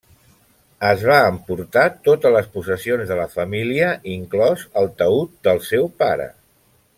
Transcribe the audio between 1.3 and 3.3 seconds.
emportar totes les possessions de la